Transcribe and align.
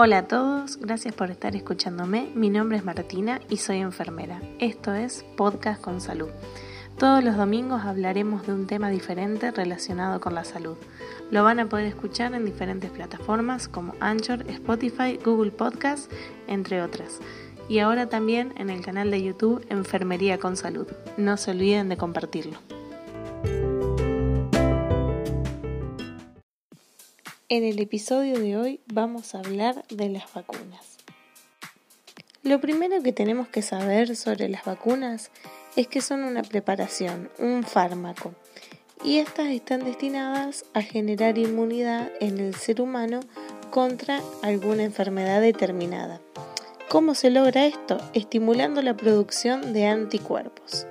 Hola 0.00 0.18
a 0.18 0.28
todos, 0.28 0.76
gracias 0.76 1.12
por 1.12 1.28
estar 1.32 1.56
escuchándome. 1.56 2.30
Mi 2.36 2.50
nombre 2.50 2.78
es 2.78 2.84
Martina 2.84 3.40
y 3.48 3.56
soy 3.56 3.78
enfermera. 3.78 4.40
Esto 4.60 4.94
es 4.94 5.24
Podcast 5.36 5.82
con 5.82 6.00
Salud. 6.00 6.28
Todos 6.96 7.24
los 7.24 7.36
domingos 7.36 7.82
hablaremos 7.82 8.46
de 8.46 8.52
un 8.52 8.68
tema 8.68 8.90
diferente 8.90 9.50
relacionado 9.50 10.20
con 10.20 10.36
la 10.36 10.44
salud. 10.44 10.76
Lo 11.32 11.42
van 11.42 11.58
a 11.58 11.68
poder 11.68 11.86
escuchar 11.86 12.32
en 12.34 12.44
diferentes 12.44 12.92
plataformas 12.92 13.66
como 13.66 13.96
Anchor, 13.98 14.48
Spotify, 14.48 15.18
Google 15.24 15.50
Podcast, 15.50 16.12
entre 16.46 16.80
otras. 16.80 17.18
Y 17.68 17.80
ahora 17.80 18.08
también 18.08 18.54
en 18.56 18.70
el 18.70 18.82
canal 18.84 19.10
de 19.10 19.20
YouTube 19.20 19.66
Enfermería 19.68 20.38
con 20.38 20.56
Salud. 20.56 20.86
No 21.16 21.36
se 21.36 21.50
olviden 21.50 21.88
de 21.88 21.96
compartirlo. 21.96 22.60
En 27.50 27.64
el 27.64 27.80
episodio 27.80 28.38
de 28.38 28.58
hoy 28.58 28.80
vamos 28.92 29.34
a 29.34 29.38
hablar 29.38 29.82
de 29.88 30.10
las 30.10 30.30
vacunas. 30.34 30.98
Lo 32.42 32.60
primero 32.60 33.02
que 33.02 33.14
tenemos 33.14 33.48
que 33.48 33.62
saber 33.62 34.16
sobre 34.16 34.50
las 34.50 34.66
vacunas 34.66 35.30
es 35.74 35.88
que 35.88 36.02
son 36.02 36.24
una 36.24 36.42
preparación, 36.42 37.30
un 37.38 37.62
fármaco, 37.62 38.34
y 39.02 39.16
estas 39.16 39.46
están 39.46 39.82
destinadas 39.82 40.66
a 40.74 40.82
generar 40.82 41.38
inmunidad 41.38 42.10
en 42.20 42.36
el 42.36 42.54
ser 42.54 42.82
humano 42.82 43.20
contra 43.70 44.20
alguna 44.42 44.82
enfermedad 44.82 45.40
determinada. 45.40 46.20
¿Cómo 46.90 47.14
se 47.14 47.30
logra 47.30 47.64
esto? 47.64 47.96
Estimulando 48.12 48.82
la 48.82 48.94
producción 48.94 49.72
de 49.72 49.86
anticuerpos. 49.86 50.86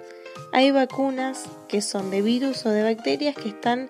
Hay 0.53 0.71
vacunas 0.71 1.44
que 1.67 1.83
son 1.83 2.09
de 2.09 2.23
virus 2.23 2.66
o 2.66 2.71
de 2.71 2.81
bacterias 2.81 3.36
que 3.36 3.49
están 3.49 3.89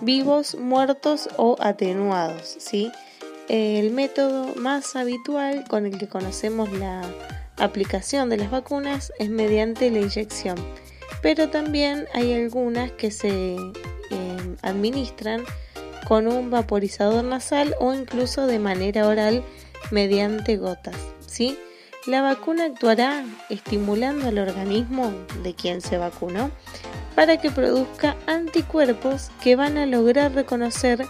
vivos, 0.00 0.54
muertos 0.54 1.28
o 1.36 1.56
atenuados. 1.60 2.56
¿sí? 2.58 2.90
El 3.48 3.90
método 3.92 4.54
más 4.56 4.96
habitual 4.96 5.64
con 5.68 5.86
el 5.86 5.98
que 5.98 6.08
conocemos 6.08 6.72
la 6.72 7.02
aplicación 7.58 8.28
de 8.28 8.36
las 8.36 8.50
vacunas 8.50 9.12
es 9.18 9.30
mediante 9.30 9.90
la 9.90 10.00
inyección, 10.00 10.56
pero 11.22 11.48
también 11.48 12.06
hay 12.12 12.34
algunas 12.34 12.92
que 12.92 13.10
se 13.10 13.56
em, 13.56 14.56
administran 14.62 15.44
con 16.06 16.28
un 16.28 16.50
vaporizador 16.50 17.24
nasal 17.24 17.74
o 17.80 17.94
incluso 17.94 18.46
de 18.46 18.58
manera 18.58 19.06
oral 19.06 19.42
mediante 19.90 20.56
gotas. 20.56 20.96
¿sí? 21.26 21.58
La 22.06 22.22
vacuna 22.22 22.66
actuará 22.66 23.24
estimulando 23.50 24.28
al 24.28 24.38
organismo 24.38 25.12
de 25.42 25.54
quien 25.54 25.80
se 25.80 25.98
vacunó 25.98 26.50
para 27.16 27.38
que 27.38 27.50
produzca 27.50 28.14
anticuerpos 28.26 29.32
que 29.42 29.56
van 29.56 29.78
a 29.78 29.86
lograr 29.86 30.32
reconocer 30.32 31.04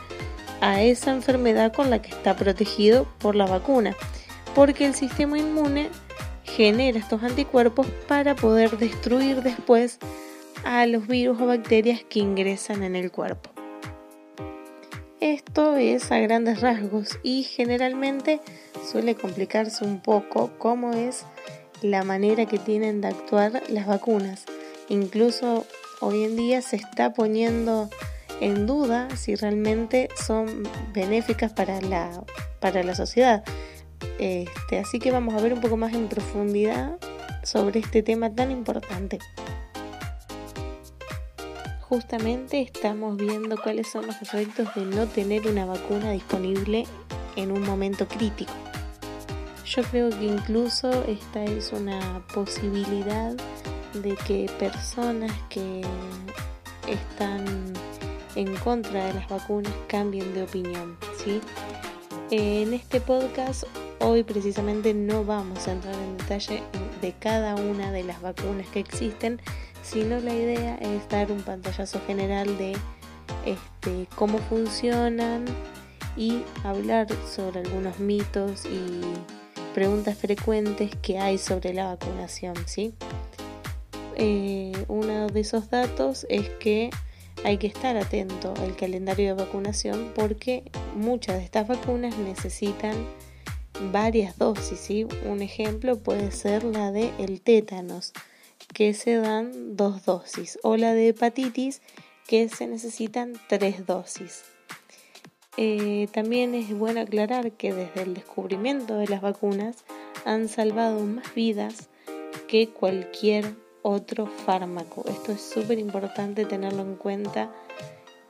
a 0.62 0.80
esa 0.80 1.10
enfermedad 1.10 1.74
con 1.74 1.90
la 1.90 2.00
que 2.00 2.10
está 2.10 2.34
protegido 2.36 3.06
por 3.18 3.34
la 3.34 3.44
vacuna, 3.44 3.94
porque 4.54 4.86
el 4.86 4.94
sistema 4.94 5.38
inmune 5.38 5.90
genera 6.44 6.98
estos 6.98 7.22
anticuerpos 7.22 7.86
para 8.08 8.34
poder 8.34 8.78
destruir 8.78 9.42
después 9.42 9.98
a 10.64 10.86
los 10.86 11.06
virus 11.06 11.40
o 11.40 11.46
bacterias 11.46 12.02
que 12.08 12.20
ingresan 12.20 12.82
en 12.82 12.96
el 12.96 13.10
cuerpo. 13.10 13.50
Esto 15.20 15.76
es 15.76 16.12
a 16.12 16.18
grandes 16.18 16.60
rasgos 16.60 17.18
y 17.22 17.42
generalmente 17.42 18.40
suele 18.90 19.16
complicarse 19.16 19.84
un 19.84 20.00
poco 20.00 20.50
cómo 20.58 20.92
es 20.92 21.24
la 21.82 22.04
manera 22.04 22.46
que 22.46 22.58
tienen 22.58 23.00
de 23.00 23.08
actuar 23.08 23.62
las 23.68 23.86
vacunas. 23.86 24.44
Incluso 24.88 25.66
hoy 26.00 26.24
en 26.24 26.36
día 26.36 26.62
se 26.62 26.76
está 26.76 27.12
poniendo 27.12 27.90
en 28.40 28.66
duda 28.66 29.08
si 29.16 29.34
realmente 29.34 30.08
son 30.16 30.68
benéficas 30.92 31.52
para 31.52 31.80
la, 31.80 32.22
para 32.60 32.82
la 32.82 32.94
sociedad. 32.94 33.44
Este, 34.18 34.78
así 34.78 34.98
que 34.98 35.10
vamos 35.10 35.34
a 35.34 35.40
ver 35.40 35.52
un 35.52 35.60
poco 35.60 35.76
más 35.76 35.94
en 35.94 36.08
profundidad 36.08 36.98
sobre 37.42 37.80
este 37.80 38.02
tema 38.02 38.34
tan 38.34 38.50
importante. 38.50 39.18
Justamente 41.80 42.60
estamos 42.60 43.16
viendo 43.16 43.56
cuáles 43.62 43.88
son 43.88 44.06
los 44.06 44.20
efectos 44.20 44.74
de 44.74 44.84
no 44.84 45.06
tener 45.06 45.46
una 45.46 45.64
vacuna 45.64 46.10
disponible 46.10 46.84
en 47.36 47.52
un 47.52 47.62
momento 47.62 48.08
crítico. 48.08 48.52
Yo 49.64 49.82
creo 49.84 50.10
que 50.10 50.24
incluso 50.24 50.90
esta 51.04 51.44
es 51.44 51.72
una 51.72 52.24
posibilidad 52.34 53.34
de 54.02 54.16
que 54.26 54.50
personas 54.58 55.32
que 55.48 55.82
están 56.88 57.44
en 58.34 58.54
contra 58.56 59.06
de 59.06 59.14
las 59.14 59.28
vacunas 59.28 59.72
cambien 59.88 60.34
de 60.34 60.42
opinión, 60.42 60.96
¿sí? 61.22 61.40
En 62.30 62.74
este 62.74 63.00
podcast 63.00 63.64
hoy 64.00 64.22
precisamente 64.22 64.94
no 64.94 65.24
vamos 65.24 65.66
a 65.68 65.72
entrar 65.72 65.94
en 65.94 66.18
detalle 66.18 66.62
de 67.00 67.12
cada 67.12 67.54
una 67.54 67.90
de 67.92 68.04
las 68.04 68.20
vacunas 68.20 68.66
que 68.68 68.80
existen, 68.80 69.40
sino 69.82 70.18
la 70.20 70.34
idea 70.34 70.76
es 70.76 71.08
dar 71.08 71.30
un 71.30 71.42
pantallazo 71.42 72.00
general 72.06 72.58
de 72.58 72.76
este, 73.44 74.08
cómo 74.16 74.38
funcionan 74.38 75.44
y 76.16 76.42
hablar 76.64 77.06
sobre 77.26 77.60
algunos 77.60 77.98
mitos 77.98 78.64
y 78.66 79.00
preguntas 79.74 80.16
frecuentes 80.16 80.90
que 81.02 81.18
hay 81.18 81.38
sobre 81.38 81.74
la 81.74 81.86
vacunación, 81.86 82.54
¿sí? 82.66 82.94
Eh, 84.16 84.72
uno 84.88 85.26
de 85.28 85.40
esos 85.40 85.70
datos 85.70 86.26
es 86.28 86.48
que 86.48 86.90
hay 87.44 87.58
que 87.58 87.66
estar 87.66 87.96
atento 87.96 88.54
al 88.58 88.74
calendario 88.76 89.26
de 89.26 89.44
vacunación 89.44 90.12
porque 90.14 90.64
muchas 90.96 91.36
de 91.36 91.44
estas 91.44 91.68
vacunas 91.68 92.16
necesitan 92.18 92.94
varias 93.92 94.38
dosis. 94.38 95.06
Un 95.26 95.42
ejemplo 95.42 95.98
puede 95.98 96.32
ser 96.32 96.64
la 96.64 96.90
de 96.92 97.12
el 97.18 97.40
tétanos, 97.40 98.12
que 98.72 98.94
se 98.94 99.16
dan 99.16 99.76
dos 99.76 100.04
dosis, 100.04 100.58
o 100.62 100.76
la 100.76 100.94
de 100.94 101.08
hepatitis, 101.08 101.82
que 102.26 102.48
se 102.48 102.66
necesitan 102.66 103.34
tres 103.48 103.86
dosis. 103.86 104.44
Eh, 105.58 106.08
también 106.12 106.54
es 106.54 106.76
bueno 106.76 107.00
aclarar 107.00 107.52
que 107.52 107.72
desde 107.72 108.02
el 108.02 108.14
descubrimiento 108.14 108.96
de 108.96 109.08
las 109.08 109.22
vacunas 109.22 109.84
han 110.24 110.48
salvado 110.48 111.00
más 111.00 111.34
vidas 111.34 111.88
que 112.48 112.68
cualquier 112.68 113.54
otro 113.86 114.26
fármaco. 114.26 115.04
Esto 115.08 115.30
es 115.30 115.40
súper 115.40 115.78
importante 115.78 116.44
tenerlo 116.44 116.82
en 116.82 116.96
cuenta 116.96 117.52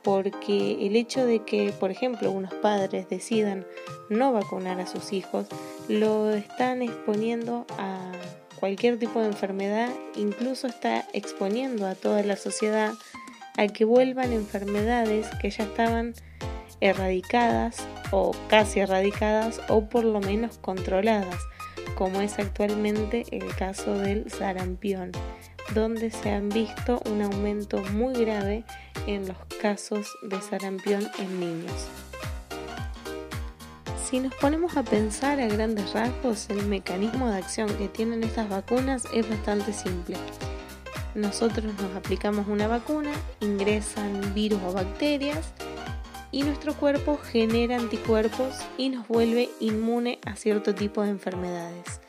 porque 0.03 0.85
el 0.85 0.95
hecho 0.95 1.25
de 1.25 1.39
que, 1.39 1.73
por 1.79 1.89
ejemplo, 1.89 2.31
unos 2.31 2.53
padres 2.53 3.09
decidan 3.09 3.65
no 4.07 4.31
vacunar 4.31 4.79
a 4.79 4.85
sus 4.85 5.11
hijos, 5.13 5.47
lo 5.89 6.29
están 6.29 6.83
exponiendo 6.83 7.65
a 7.79 8.11
cualquier 8.59 8.99
tipo 8.99 9.19
de 9.19 9.29
enfermedad, 9.29 9.89
incluso 10.15 10.67
está 10.67 11.05
exponiendo 11.13 11.87
a 11.87 11.95
toda 11.95 12.21
la 12.21 12.35
sociedad 12.35 12.93
a 13.57 13.67
que 13.67 13.83
vuelvan 13.83 14.33
enfermedades 14.33 15.27
que 15.41 15.49
ya 15.49 15.63
estaban 15.63 16.13
erradicadas 16.81 17.83
o 18.11 18.31
casi 18.47 18.81
erradicadas 18.81 19.59
o 19.69 19.89
por 19.89 20.03
lo 20.03 20.21
menos 20.21 20.59
controladas, 20.59 21.41
como 21.95 22.21
es 22.21 22.37
actualmente 22.37 23.25
el 23.31 23.47
caso 23.55 23.97
del 23.97 24.29
sarampión 24.29 25.11
donde 25.73 26.11
se 26.11 26.31
han 26.31 26.49
visto 26.49 27.01
un 27.09 27.21
aumento 27.21 27.81
muy 27.93 28.13
grave 28.13 28.63
en 29.05 29.27
los 29.27 29.37
casos 29.61 30.07
de 30.23 30.41
sarampión 30.41 31.07
en 31.19 31.39
niños. 31.39 31.87
Si 34.09 34.19
nos 34.19 34.33
ponemos 34.35 34.77
a 34.77 34.83
pensar 34.83 35.39
a 35.41 35.47
grandes 35.47 35.91
rasgos, 35.91 36.49
el 36.49 36.65
mecanismo 36.65 37.29
de 37.29 37.37
acción 37.37 37.67
que 37.77 37.89
tienen 37.89 38.23
estas 38.23 38.47
vacunas 38.47 39.03
es 39.13 39.29
bastante 39.29 39.73
simple. 39.73 40.15
Nosotros 41.13 41.73
nos 41.81 41.95
aplicamos 41.95 42.47
una 42.47 42.67
vacuna, 42.67 43.11
ingresan 43.41 44.33
virus 44.33 44.61
o 44.65 44.71
bacterias 44.71 45.53
y 46.31 46.43
nuestro 46.43 46.73
cuerpo 46.73 47.17
genera 47.17 47.75
anticuerpos 47.75 48.55
y 48.77 48.89
nos 48.89 49.07
vuelve 49.07 49.49
inmune 49.59 50.19
a 50.25 50.35
cierto 50.35 50.73
tipo 50.75 51.01
de 51.01 51.09
enfermedades. 51.09 51.99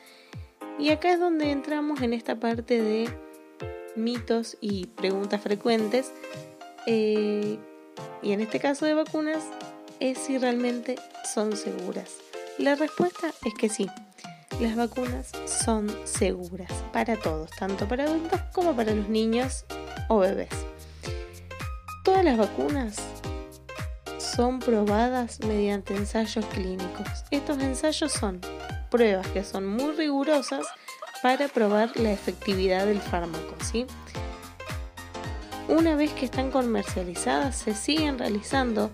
Y 0.77 0.91
acá 0.91 1.11
es 1.11 1.19
donde 1.19 1.51
entramos 1.51 2.01
en 2.01 2.13
esta 2.13 2.39
parte 2.39 2.81
de 2.81 3.09
mitos 4.03 4.57
y 4.61 4.87
preguntas 4.87 5.41
frecuentes. 5.41 6.11
Eh, 6.85 7.57
y 8.21 8.31
en 8.31 8.41
este 8.41 8.59
caso 8.59 8.85
de 8.85 8.93
vacunas 8.93 9.43
es 9.99 10.17
si 10.17 10.37
realmente 10.37 10.95
son 11.33 11.55
seguras. 11.55 12.17
La 12.57 12.75
respuesta 12.75 13.31
es 13.45 13.53
que 13.53 13.69
sí. 13.69 13.87
Las 14.59 14.75
vacunas 14.75 15.31
son 15.45 15.89
seguras 16.03 16.71
para 16.91 17.15
todos, 17.15 17.49
tanto 17.51 17.87
para 17.87 18.03
adultos 18.03 18.41
como 18.53 18.75
para 18.75 18.93
los 18.93 19.07
niños 19.07 19.65
o 20.09 20.19
bebés. 20.19 20.49
Todas 22.03 22.25
las 22.25 22.37
vacunas 22.37 22.97
son 24.17 24.59
probadas 24.59 25.39
mediante 25.41 25.95
ensayos 25.95 26.45
clínicos. 26.47 27.07
Estos 27.31 27.57
ensayos 27.59 28.11
son 28.11 28.41
pruebas 28.89 29.27
que 29.27 29.43
son 29.43 29.67
muy 29.67 29.93
rigurosas 29.93 30.65
para 31.21 31.47
probar 31.47 31.91
la 31.99 32.11
efectividad 32.11 32.85
del 32.85 33.01
fármaco. 33.01 33.55
¿sí? 33.63 33.85
Una 35.67 35.95
vez 35.95 36.11
que 36.13 36.25
están 36.25 36.51
comercializadas, 36.51 37.55
se 37.55 37.73
siguen 37.73 38.17
realizando 38.17 38.89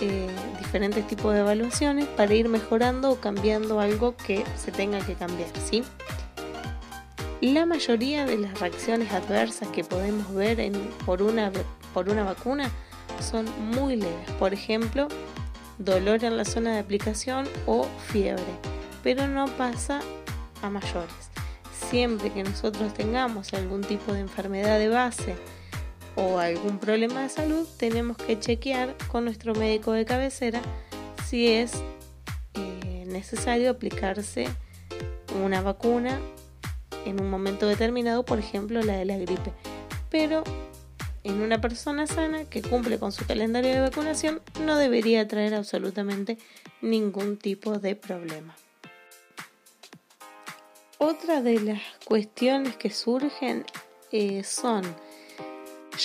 eh, 0.00 0.28
diferentes 0.58 1.06
tipos 1.06 1.34
de 1.34 1.40
evaluaciones 1.40 2.06
para 2.06 2.34
ir 2.34 2.48
mejorando 2.48 3.10
o 3.10 3.16
cambiando 3.20 3.80
algo 3.80 4.16
que 4.16 4.44
se 4.56 4.72
tenga 4.72 5.00
que 5.00 5.14
cambiar, 5.14 5.48
¿sí? 5.68 5.82
La 7.40 7.66
mayoría 7.66 8.26
de 8.26 8.36
las 8.36 8.58
reacciones 8.58 9.12
adversas 9.12 9.68
que 9.68 9.84
podemos 9.84 10.34
ver 10.34 10.72
por, 11.06 11.22
una, 11.22 11.52
por 11.94 12.08
una 12.08 12.24
vacuna 12.24 12.68
son 13.20 13.46
muy 13.70 13.94
leves. 13.94 14.30
Por 14.38 14.52
ejemplo, 14.52 15.06
dolor 15.78 16.24
en 16.24 16.36
la 16.36 16.44
zona 16.44 16.72
de 16.72 16.78
aplicación 16.80 17.48
o 17.66 17.86
fiebre, 18.08 18.42
pero 19.04 19.28
no 19.28 19.46
pasa 19.46 20.00
a 20.62 20.70
mayores. 20.70 21.27
Siempre 21.90 22.30
que 22.30 22.42
nosotros 22.42 22.92
tengamos 22.92 23.54
algún 23.54 23.80
tipo 23.80 24.12
de 24.12 24.20
enfermedad 24.20 24.78
de 24.78 24.88
base 24.88 25.36
o 26.16 26.38
algún 26.38 26.78
problema 26.78 27.22
de 27.22 27.30
salud, 27.30 27.66
tenemos 27.78 28.18
que 28.18 28.38
chequear 28.38 28.94
con 29.10 29.24
nuestro 29.24 29.54
médico 29.54 29.92
de 29.92 30.04
cabecera 30.04 30.60
si 31.26 31.46
es 31.46 31.72
eh, 32.54 33.04
necesario 33.06 33.70
aplicarse 33.70 34.48
una 35.42 35.62
vacuna 35.62 36.20
en 37.06 37.22
un 37.22 37.30
momento 37.30 37.66
determinado, 37.66 38.24
por 38.24 38.38
ejemplo 38.38 38.82
la 38.82 38.98
de 38.98 39.06
la 39.06 39.16
gripe. 39.16 39.52
Pero 40.10 40.44
en 41.24 41.40
una 41.40 41.60
persona 41.60 42.06
sana 42.06 42.44
que 42.44 42.60
cumple 42.60 42.98
con 42.98 43.12
su 43.12 43.24
calendario 43.24 43.72
de 43.72 43.80
vacunación 43.80 44.42
no 44.64 44.76
debería 44.76 45.26
traer 45.26 45.54
absolutamente 45.54 46.36
ningún 46.82 47.38
tipo 47.38 47.78
de 47.78 47.96
problema. 47.96 48.54
Otra 50.98 51.42
de 51.42 51.60
las 51.60 51.80
cuestiones 52.04 52.76
que 52.76 52.90
surgen 52.90 53.64
eh, 54.10 54.42
son 54.42 54.82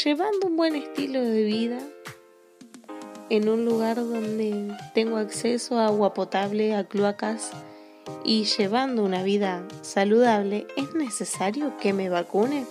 llevando 0.03 0.47
un 0.47 0.55
buen 0.55 0.75
estilo 0.75 1.21
de 1.21 1.43
vida 1.43 1.79
en 3.29 3.49
un 3.49 3.65
lugar 3.65 3.95
donde 3.95 4.75
tengo 4.93 5.17
acceso 5.17 5.79
a 5.79 5.87
agua 5.87 6.13
potable, 6.13 6.75
a 6.75 6.83
cloacas, 6.83 7.51
y 8.23 8.45
llevando 8.45 9.03
una 9.03 9.23
vida 9.23 9.67
saludable, 9.81 10.67
¿es 10.77 10.93
necesario 10.93 11.75
que 11.77 11.93
me 11.93 12.09
vacune? 12.09 12.65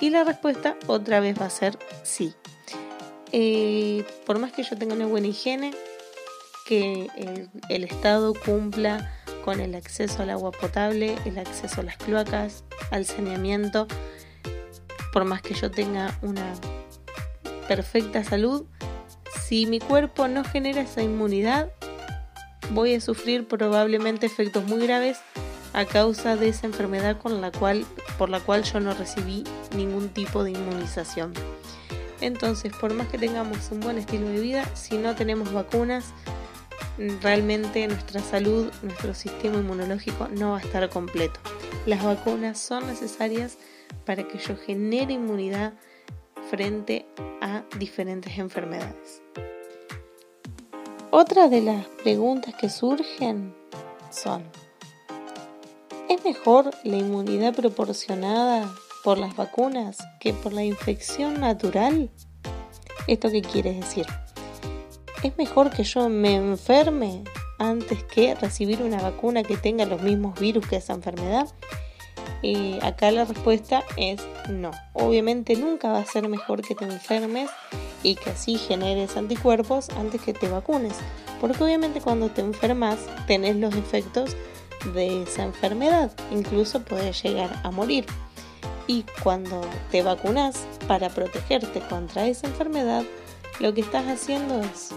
Y 0.00 0.10
la 0.10 0.24
respuesta 0.24 0.76
otra 0.86 1.20
vez 1.20 1.38
va 1.38 1.46
a 1.46 1.50
ser 1.50 1.78
sí. 2.02 2.32
Eh, 3.32 4.04
por 4.24 4.38
más 4.38 4.52
que 4.52 4.62
yo 4.62 4.78
tenga 4.78 4.94
una 4.94 5.06
buena 5.06 5.26
higiene, 5.26 5.72
que 6.64 7.08
el, 7.68 7.84
Estado 7.84 8.34
cumpla 8.34 9.17
con 9.48 9.60
el 9.60 9.74
acceso 9.76 10.22
al 10.22 10.28
agua 10.28 10.50
potable, 10.50 11.16
el 11.24 11.38
acceso 11.38 11.80
a 11.80 11.84
las 11.84 11.96
cloacas, 11.96 12.64
al 12.90 13.06
saneamiento, 13.06 13.88
por 15.10 15.24
más 15.24 15.40
que 15.40 15.54
yo 15.54 15.70
tenga 15.70 16.14
una 16.20 16.52
perfecta 17.66 18.22
salud, 18.22 18.66
si 19.40 19.64
mi 19.64 19.80
cuerpo 19.80 20.28
no 20.28 20.44
genera 20.44 20.82
esa 20.82 21.02
inmunidad, 21.02 21.72
voy 22.72 22.94
a 22.94 23.00
sufrir 23.00 23.48
probablemente 23.48 24.26
efectos 24.26 24.64
muy 24.64 24.86
graves 24.86 25.18
a 25.72 25.86
causa 25.86 26.36
de 26.36 26.50
esa 26.50 26.66
enfermedad 26.66 27.16
con 27.16 27.40
la 27.40 27.50
cual, 27.50 27.86
por 28.18 28.28
la 28.28 28.40
cual 28.40 28.64
yo 28.64 28.80
no 28.80 28.92
recibí 28.92 29.44
ningún 29.74 30.10
tipo 30.10 30.44
de 30.44 30.50
inmunización. 30.50 31.32
Entonces, 32.20 32.70
por 32.78 32.92
más 32.92 33.08
que 33.08 33.16
tengamos 33.16 33.70
un 33.70 33.80
buen 33.80 33.96
estilo 33.96 34.28
de 34.28 34.40
vida, 34.40 34.68
si 34.74 34.98
no 34.98 35.14
tenemos 35.14 35.54
vacunas, 35.54 36.12
realmente 37.22 37.86
nuestra 37.86 38.20
salud, 38.20 38.70
nuestro 38.82 39.14
sistema 39.14 39.56
inmunológico 39.56 40.28
no 40.28 40.52
va 40.52 40.58
a 40.58 40.60
estar 40.60 40.88
completo. 40.90 41.40
Las 41.86 42.02
vacunas 42.02 42.58
son 42.58 42.86
necesarias 42.86 43.56
para 44.04 44.26
que 44.26 44.38
yo 44.38 44.56
genere 44.56 45.14
inmunidad 45.14 45.74
frente 46.50 47.06
a 47.40 47.62
diferentes 47.78 48.36
enfermedades. 48.38 49.22
Otra 51.10 51.48
de 51.48 51.62
las 51.62 51.86
preguntas 52.02 52.54
que 52.54 52.68
surgen 52.68 53.54
son, 54.10 54.44
¿es 56.08 56.24
mejor 56.24 56.70
la 56.84 56.96
inmunidad 56.96 57.54
proporcionada 57.54 58.70
por 59.04 59.18
las 59.18 59.36
vacunas 59.36 59.98
que 60.20 60.32
por 60.32 60.52
la 60.52 60.64
infección 60.64 61.40
natural? 61.40 62.10
¿Esto 63.06 63.30
qué 63.30 63.40
quiere 63.40 63.72
decir? 63.72 64.04
¿Es 65.22 65.36
mejor 65.36 65.70
que 65.70 65.82
yo 65.82 66.08
me 66.08 66.36
enferme 66.36 67.24
antes 67.58 68.04
que 68.04 68.36
recibir 68.36 68.82
una 68.82 69.02
vacuna 69.02 69.42
que 69.42 69.56
tenga 69.56 69.84
los 69.84 70.00
mismos 70.00 70.38
virus 70.38 70.68
que 70.68 70.76
esa 70.76 70.92
enfermedad? 70.92 71.48
Y 72.40 72.78
acá 72.82 73.10
la 73.10 73.24
respuesta 73.24 73.82
es 73.96 74.20
no. 74.48 74.70
Obviamente 74.92 75.56
nunca 75.56 75.90
va 75.90 75.98
a 75.98 76.06
ser 76.06 76.28
mejor 76.28 76.62
que 76.62 76.76
te 76.76 76.84
enfermes 76.84 77.50
y 78.04 78.14
que 78.14 78.30
así 78.30 78.58
generes 78.58 79.16
anticuerpos 79.16 79.88
antes 79.90 80.22
que 80.22 80.34
te 80.34 80.48
vacunes. 80.48 80.94
Porque 81.40 81.64
obviamente 81.64 82.00
cuando 82.00 82.28
te 82.28 82.40
enfermas 82.40 83.00
tenés 83.26 83.56
los 83.56 83.74
efectos 83.74 84.36
de 84.94 85.24
esa 85.24 85.42
enfermedad, 85.42 86.12
incluso 86.30 86.84
puedes 86.84 87.20
llegar 87.24 87.60
a 87.64 87.72
morir. 87.72 88.06
Y 88.86 89.04
cuando 89.24 89.60
te 89.90 90.02
vacunas 90.02 90.64
para 90.86 91.10
protegerte 91.10 91.80
contra 91.80 92.26
esa 92.26 92.46
enfermedad, 92.46 93.02
lo 93.60 93.74
que 93.74 93.80
estás 93.80 94.06
haciendo 94.06 94.60
es 94.60 94.90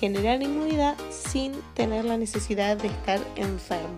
generar 0.00 0.42
inmunidad 0.42 0.96
sin 1.10 1.52
tener 1.74 2.04
la 2.04 2.16
necesidad 2.16 2.76
de 2.76 2.88
estar 2.88 3.20
enfermo. 3.36 3.94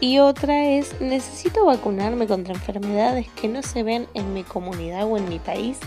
Y 0.00 0.20
otra 0.20 0.64
es, 0.64 1.00
¿necesito 1.00 1.66
vacunarme 1.66 2.26
contra 2.26 2.54
enfermedades 2.54 3.28
que 3.30 3.48
no 3.48 3.62
se 3.62 3.82
ven 3.82 4.06
en 4.14 4.32
mi 4.32 4.44
comunidad 4.44 5.04
o 5.10 5.16
en 5.16 5.28
mi 5.28 5.40
país? 5.40 5.78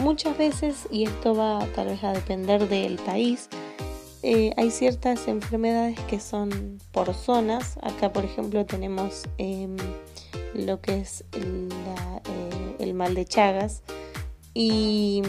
Muchas 0.00 0.36
veces, 0.38 0.88
y 0.90 1.04
esto 1.04 1.34
va 1.34 1.66
tal 1.74 1.88
vez 1.88 2.02
a 2.02 2.12
depender 2.12 2.66
del 2.68 2.96
país, 2.96 3.48
eh, 4.22 4.54
hay 4.56 4.70
ciertas 4.70 5.28
enfermedades 5.28 6.00
que 6.08 6.18
son 6.18 6.78
por 6.92 7.12
zonas. 7.12 7.78
Acá, 7.82 8.10
por 8.10 8.24
ejemplo, 8.24 8.64
tenemos 8.64 9.24
em, 9.36 9.76
lo 10.54 10.80
que 10.80 11.00
es 11.00 11.24
eh, 11.32 11.68
el 12.78 12.94
mal 12.94 13.14
de 13.14 13.26
Chagas. 13.26 13.82
Y 14.54 15.22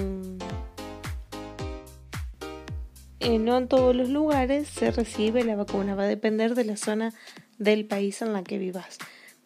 eh, 3.20 3.40
no 3.40 3.58
en 3.58 3.68
todos 3.68 3.96
los 3.96 4.10
lugares 4.10 4.68
se 4.68 4.92
recibe 4.92 5.44
la 5.44 5.56
vacuna, 5.56 5.96
va 5.96 6.04
a 6.04 6.08
depender 6.08 6.54
de 6.54 6.64
la 6.64 6.78
zona 6.78 7.12
del 7.58 7.86
país 7.86 8.22
en 8.22 8.34
la 8.34 8.44
que 8.44 8.60
vivas. 8.60 9.00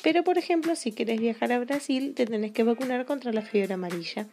Pero, 0.03 0.23
por 0.23 0.37
ejemplo, 0.37 0.75
si 0.75 0.91
quieres 0.91 1.19
viajar 1.19 1.51
a 1.53 1.59
Brasil, 1.59 2.13
te 2.13 2.25
tenés 2.25 2.51
que 2.51 2.63
vacunar 2.63 3.05
contra 3.05 3.31
la 3.31 3.41
fiebre 3.41 3.73
amarilla. 3.73 4.27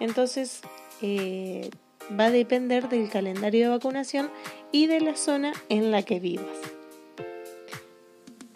Entonces, 0.00 0.62
eh, 1.02 1.70
va 2.18 2.26
a 2.26 2.30
depender 2.30 2.88
del 2.88 3.10
calendario 3.10 3.64
de 3.64 3.68
vacunación 3.68 4.30
y 4.72 4.86
de 4.86 5.00
la 5.00 5.16
zona 5.16 5.52
en 5.68 5.90
la 5.90 6.02
que 6.02 6.20
vivas. 6.20 6.56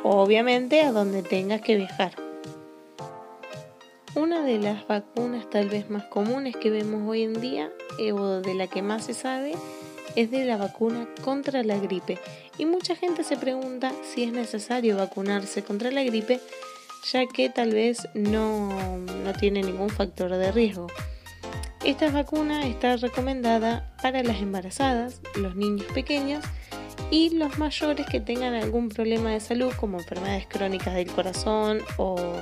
Obviamente 0.03 0.81
a 0.81 0.93
donde 0.93 1.23
tengas 1.23 1.61
que 1.61 1.77
viajar. 1.77 2.32
Una 4.15 4.43
de 4.43 4.59
las 4.59 4.87
vacunas 4.87 5.49
tal 5.49 5.71
vez 5.71 5.89
más 5.89 6.05
comunes 6.05 6.55
que 6.55 6.69
vemos 6.69 7.09
hoy 7.09 7.23
en 7.23 7.41
día, 7.41 7.71
eh, 7.99 8.13
o 8.13 8.43
de 8.43 8.55
la 8.55 8.67
que 8.67 8.83
más 8.83 9.07
se 9.07 9.15
sabe, 9.15 9.55
es 10.17 10.31
de 10.31 10.45
la 10.45 10.59
vacuna 10.59 11.09
contra 11.25 11.63
la 11.63 11.79
gripe. 11.79 12.19
Y 12.59 12.67
mucha 12.67 12.95
gente 12.95 13.25
se 13.25 13.39
pregunta 13.39 13.91
si 14.03 14.25
es 14.25 14.33
necesario 14.33 14.99
vacunarse 14.99 15.63
contra 15.63 15.91
la 15.91 16.03
gripe, 16.03 16.41
ya 17.11 17.25
que 17.27 17.49
tal 17.49 17.73
vez 17.73 18.07
no, 18.13 18.99
no 18.99 19.33
tiene 19.33 19.63
ningún 19.63 19.89
factor 19.89 20.31
de 20.31 20.53
riesgo. 20.53 20.89
Esta 21.83 22.11
vacuna 22.11 22.67
está 22.67 22.97
recomendada 22.97 23.95
para 24.03 24.23
las 24.23 24.43
embarazadas, 24.43 25.23
los 25.37 25.57
niños 25.57 25.87
pequeños 25.95 26.45
y 27.11 27.31
los 27.31 27.59
mayores 27.59 28.07
que 28.07 28.21
tengan 28.21 28.53
algún 28.53 28.91
problema 28.91 29.31
de 29.31 29.41
salud 29.41 29.73
como 29.81 29.99
enfermedades 29.99 30.47
crónicas 30.49 30.95
del 30.95 31.11
corazón 31.11 31.81
o 31.97 32.37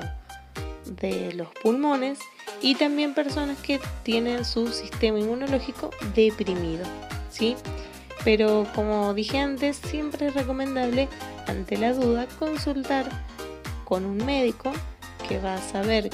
de 0.90 1.32
los 1.34 1.48
pulmones 1.62 2.18
y 2.60 2.74
también 2.74 3.14
personas 3.14 3.58
que 3.58 3.80
tienen 4.02 4.44
su 4.44 4.68
sistema 4.68 5.18
inmunológico 5.18 5.90
deprimido, 6.14 6.84
¿sí? 7.30 7.56
Pero 8.24 8.66
como 8.74 9.14
dije 9.14 9.38
antes, 9.38 9.76
siempre 9.76 10.26
es 10.26 10.34
recomendable 10.34 11.08
ante 11.46 11.78
la 11.78 11.94
duda 11.94 12.26
consultar 12.38 13.08
con 13.84 14.04
un 14.04 14.18
médico 14.18 14.72
que 15.28 15.38
va 15.38 15.54
a 15.54 15.62
saber 15.62 16.10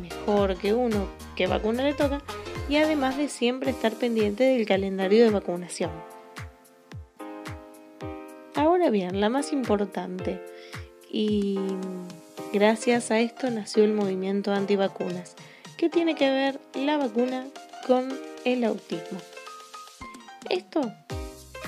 mejor 0.00 0.56
que 0.56 0.72
uno 0.72 1.08
qué 1.34 1.46
vacuna 1.46 1.82
le 1.82 1.94
toca 1.94 2.20
y 2.68 2.76
además 2.76 3.16
de 3.16 3.28
siempre 3.28 3.70
estar 3.70 3.92
pendiente 3.94 4.44
del 4.44 4.66
calendario 4.66 5.24
de 5.24 5.30
vacunación. 5.30 5.90
Ahora 8.54 8.90
bien, 8.90 9.20
la 9.20 9.30
más 9.30 9.52
importante, 9.52 10.40
y 11.10 11.58
gracias 12.52 13.10
a 13.10 13.20
esto 13.20 13.50
nació 13.50 13.84
el 13.84 13.92
movimiento 13.92 14.52
antivacunas. 14.52 15.36
¿Qué 15.76 15.88
tiene 15.88 16.14
que 16.14 16.30
ver 16.30 16.60
la 16.74 16.96
vacuna 16.96 17.46
con 17.86 18.08
el 18.44 18.64
autismo? 18.64 19.18
Esto 20.48 20.92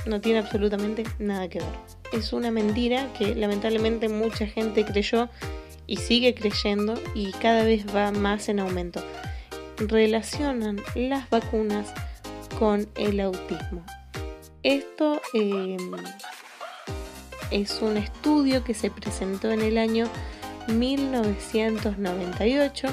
no 0.06 0.20
tiene 0.20 0.40
absolutamente 0.40 1.04
nada 1.18 1.48
que 1.48 1.60
ver. 1.60 1.68
Es 2.12 2.32
una 2.32 2.50
mentira 2.50 3.10
que 3.18 3.34
lamentablemente 3.34 4.08
mucha 4.08 4.46
gente 4.46 4.84
creyó 4.84 5.28
y 5.86 5.96
sigue 5.96 6.34
creyendo 6.34 6.94
y 7.14 7.32
cada 7.32 7.64
vez 7.64 7.84
va 7.94 8.10
más 8.10 8.48
en 8.48 8.60
aumento. 8.60 9.02
Relacionan 9.78 10.80
las 10.94 11.28
vacunas 11.30 11.92
con 12.58 12.88
el 12.96 13.20
autismo. 13.20 13.84
Esto 14.62 15.20
em, 15.34 15.90
es 17.50 17.80
un 17.82 17.96
estudio 17.96 18.62
que 18.62 18.74
se 18.74 18.90
presentó 18.90 19.50
en 19.50 19.62
el 19.62 19.78
año 19.78 20.08
1998 20.68 22.88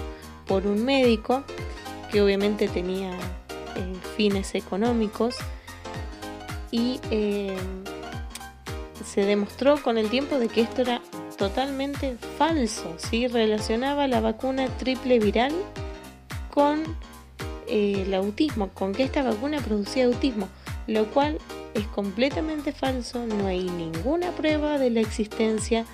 por 0.47 0.65
un 0.65 0.83
médico 0.83 1.43
que 2.11 2.21
obviamente 2.21 2.67
tenía 2.67 3.11
eh, 3.11 3.93
fines 4.17 4.55
económicos 4.55 5.35
y 6.71 6.99
em, 7.11 7.55
se 9.05 9.25
demostró 9.25 9.81
con 9.81 9.97
el 9.97 10.09
tiempo 10.09 10.39
de 10.39 10.47
que 10.47 10.61
esto 10.61 10.81
era 10.81 11.01
totalmente 11.38 12.17
falso, 12.38 12.93
¿sí? 12.97 13.27
relacionaba 13.27 14.07
la 14.07 14.19
vacuna 14.19 14.67
triple 14.77 15.19
viral 15.19 15.53
con 16.53 16.83
eh, 17.67 18.03
el 18.05 18.13
autismo, 18.13 18.69
con 18.69 18.93
que 18.93 19.03
esta 19.03 19.23
vacuna 19.23 19.59
producía 19.59 20.05
autismo, 20.05 20.49
lo 20.88 21.05
cual 21.05 21.38
es 21.73 21.85
completamente 21.88 22.71
falso, 22.71 23.25
no 23.25 23.47
hay 23.47 23.63
ninguna 23.63 24.31
prueba 24.31 24.77
de 24.77 24.89
la 24.89 25.01
existencia 25.01 25.85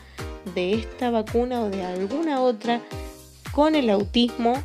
de 0.54 0.74
esta 0.74 1.10
vacuna 1.10 1.62
o 1.62 1.70
de 1.70 1.84
alguna 1.84 2.42
otra 2.42 2.82
con 3.52 3.76
el 3.76 3.90
autismo 3.90 4.56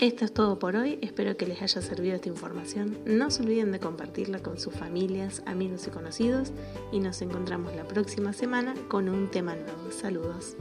Esto 0.00 0.24
es 0.24 0.32
todo 0.32 0.60
por 0.60 0.76
hoy, 0.76 0.96
espero 1.02 1.36
que 1.36 1.44
les 1.44 1.60
haya 1.60 1.82
servido 1.82 2.14
esta 2.14 2.28
información. 2.28 2.98
No 3.04 3.32
se 3.32 3.42
olviden 3.42 3.72
de 3.72 3.80
compartirla 3.80 4.38
con 4.38 4.56
sus 4.56 4.72
familias, 4.72 5.42
amigos 5.44 5.88
y 5.88 5.90
conocidos 5.90 6.52
y 6.92 7.00
nos 7.00 7.20
encontramos 7.20 7.74
la 7.74 7.82
próxima 7.82 8.32
semana 8.32 8.74
con 8.86 9.08
un 9.08 9.28
tema 9.28 9.56
nuevo. 9.56 9.90
Saludos. 9.90 10.56